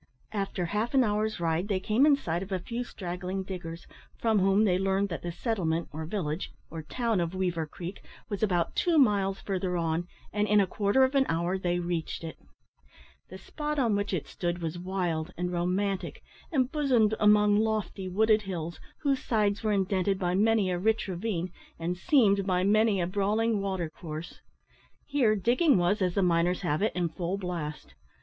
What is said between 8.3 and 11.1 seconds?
about two miles further on, and in a quarter